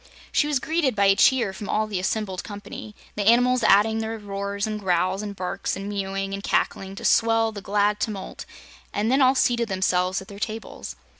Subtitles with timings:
[0.31, 4.17] She was greeted by a cheer from all the assembled company, the animals adding their
[4.17, 8.47] roars and growls and barks and mewing and cackling to swell the glad tumult,
[8.91, 10.95] and then all seated themselves at their tables.